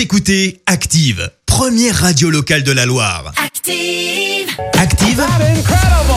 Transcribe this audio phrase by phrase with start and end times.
[0.00, 3.34] Vous écoutez Active, première radio locale de la Loire.
[3.36, 4.48] Active.
[4.78, 5.22] Active,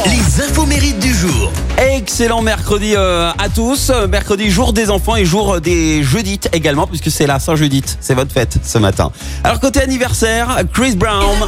[0.06, 1.52] les infos mérites du jour.
[1.78, 3.92] Excellent mercredi euh, à tous.
[4.08, 7.98] Mercredi, jour des enfants et jour des jeudites également, puisque c'est la Saint-Judith.
[8.00, 9.12] C'est votre fête ce matin.
[9.44, 11.46] Alors, côté anniversaire, Chris Brown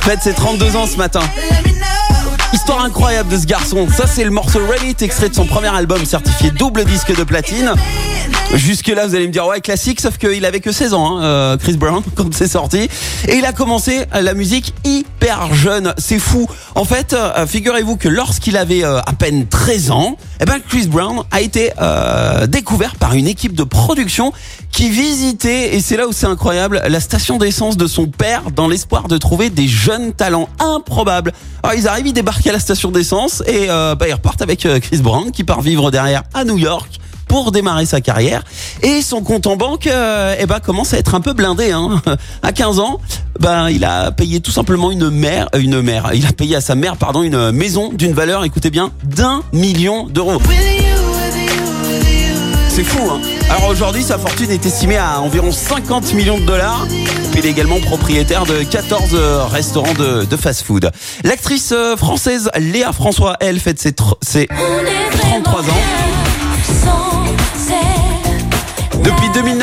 [0.00, 1.20] fête ses 32 ans ce matin.
[2.52, 3.86] Histoire incroyable de ce garçon.
[3.94, 7.22] Ça, c'est le morceau Run It, extrait de son premier album certifié double disque de
[7.22, 7.74] platine.
[8.54, 11.56] Jusque-là, vous allez me dire, ouais, classique, sauf qu'il avait que 16 ans, hein, euh,
[11.58, 12.88] Chris Brown, quand c'est sorti.
[13.28, 15.92] Et il a commencé la musique hyper jeune.
[15.98, 16.46] C'est fou.
[16.74, 20.86] En fait, euh, figurez-vous que lorsqu'il avait euh, à peine 13 ans, eh ben, Chris
[20.86, 21.72] Brown a été
[22.48, 24.32] découvert par une équipe de production
[24.70, 28.68] qui visitait, et c'est là où c'est incroyable, la station d'essence de son père dans
[28.68, 31.32] l'espoir de trouver des jeunes talents improbables.
[31.62, 34.64] Alors, ils arrivent, ils débarquent à la station d'essence et euh, bah, ils repartent avec
[34.64, 38.42] euh, Chris Brown qui part vivre derrière à New York pour démarrer sa carrière.
[38.82, 42.02] Et son compte en banque euh, eh ben commence à être un peu blindé hein.
[42.42, 43.00] à 15 ans
[43.38, 46.60] ben il a payé tout simplement une mère euh, une mère il a payé à
[46.60, 50.40] sa mère pardon une maison d'une valeur écoutez bien d'un million d'euros.
[52.68, 56.86] C'est fou hein alors aujourd'hui sa fortune est estimée à environ 50 millions de dollars.
[57.36, 60.90] Il est également propriétaire de 14 euh, restaurants de, de fast-food.
[61.24, 64.48] L'actrice euh, française Léa François elle fête ses, ses
[65.20, 65.64] 33 ans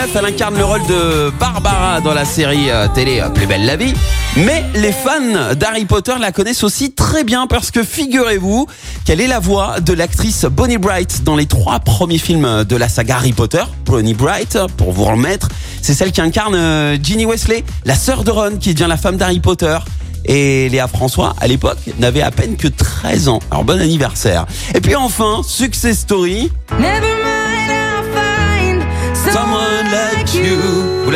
[0.05, 3.47] Depuis 2009, elle incarne le rôle de Barbara dans la série euh, télé euh, Plus
[3.47, 3.93] belle la vie.
[4.37, 8.67] Mais les fans d'Harry Potter la connaissent aussi très bien parce que figurez-vous
[9.05, 12.89] qu'elle est la voix de l'actrice Bonnie Bright dans les trois premiers films de la
[12.89, 13.63] saga Harry Potter.
[13.85, 15.49] Bonnie Bright, pour vous remettre,
[15.81, 19.17] c'est celle qui incarne euh, Ginny Wesley, la sœur de Ron qui devient la femme
[19.17, 19.77] d'Harry Potter.
[20.25, 23.39] Et Léa François, à l'époque, n'avait à peine que 13 ans.
[23.51, 24.45] Alors bon anniversaire.
[24.73, 26.51] Et puis enfin, Success Story,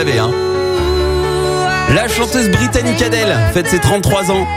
[0.07, 0.31] hein
[1.93, 4.47] La chanteuse britannique Adele fête ses 33 ans.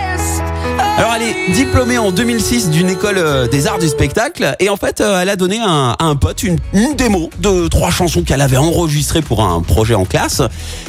[0.97, 4.77] Alors elle est diplômée en 2006 d'une école euh, des arts du spectacle et en
[4.77, 8.41] fait euh, elle a donné à un pote une, une démo de trois chansons qu'elle
[8.41, 10.43] avait enregistrées pour un projet en classe.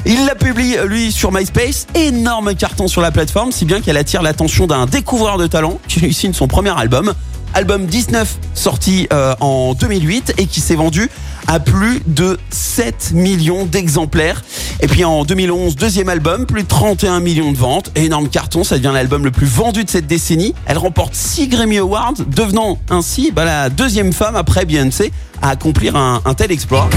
[0.05, 4.21] Il la publie lui sur MySpace, énorme carton sur la plateforme, si bien qu'elle attire
[4.21, 7.13] l'attention d'un découvreur de talent qui lui signe son premier album.
[7.53, 11.09] Album 19 sorti euh, en 2008 et qui s'est vendu
[11.47, 14.43] à plus de 7 millions d'exemplaires.
[14.81, 17.91] Et puis en 2011, deuxième album, plus de 31 millions de ventes.
[17.95, 20.53] Énorme carton, ça devient l'album le plus vendu de cette décennie.
[20.65, 25.95] Elle remporte 6 Grammy Awards, devenant ainsi bah, la deuxième femme après Beyoncé à accomplir
[25.95, 26.89] un, un tel exploit.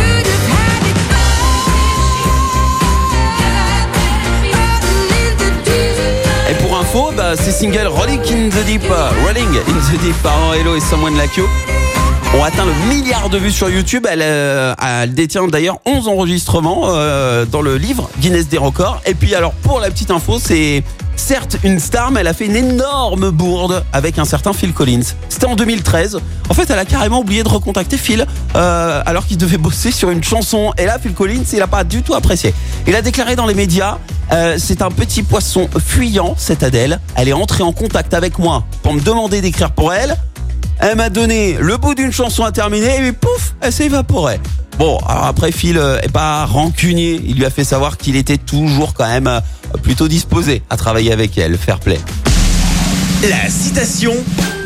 [6.97, 10.77] Info, bah, ces singles Rolling in the Deep, euh, Rolling in the Deep par Hello
[10.77, 11.45] et Someone Like You
[12.35, 14.07] ont atteint le milliard de vues sur YouTube.
[14.09, 14.75] Elle, euh,
[15.09, 19.01] détient d'ailleurs 11 enregistrements euh, dans le livre Guinness des records.
[19.07, 20.83] Et puis alors pour la petite info, c'est
[21.17, 25.15] certes une star, mais elle a fait une énorme bourde avec un certain Phil Collins.
[25.29, 26.19] C'était en 2013.
[26.49, 30.25] En fait, elle a carrément oublié de recontacter Phil alors qu'il devait bosser sur une
[30.25, 30.73] chanson.
[30.79, 32.55] Et là, Phil Collins, il a pas du tout apprécié.
[32.87, 33.99] Il a déclaré dans les médias,
[34.33, 37.01] euh, c'est un petit poisson fuyant, cette Adèle.
[37.15, 40.17] Elle est entrée en contact avec moi pour me demander d'écrire pour elle.
[40.79, 44.41] Elle m'a donné le bout d'une chanson à terminer et puis pouf, elle s'est évaporée.
[44.79, 48.37] Bon, alors après Phil euh, est pas rancunier, il lui a fait savoir qu'il était
[48.37, 49.41] toujours quand même euh,
[49.83, 51.99] plutôt disposé à travailler avec elle, fair play.
[53.23, 54.13] La citation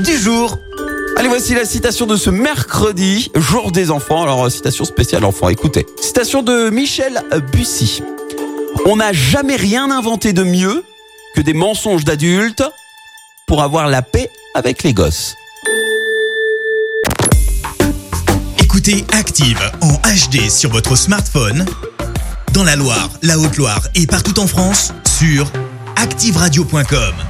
[0.04, 0.59] du jour.
[1.16, 4.22] Allez, voici la citation de ce mercredi, jour des enfants.
[4.22, 5.87] Alors, citation spéciale enfant, écoutez.
[6.00, 7.22] Citation de Michel
[7.53, 8.03] Bussy.
[8.87, 10.85] On n'a jamais rien inventé de mieux
[11.35, 12.65] que des mensonges d'adultes
[13.47, 15.37] pour avoir la paix avec les gosses.
[18.59, 21.67] Écoutez Active en HD sur votre smartphone,
[22.53, 25.51] dans la Loire, la Haute-Loire et partout en France, sur
[25.97, 27.30] activeradio.com.